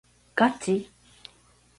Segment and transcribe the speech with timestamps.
[0.35, 0.89] ガチ？